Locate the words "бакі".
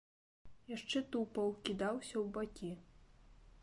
2.39-2.77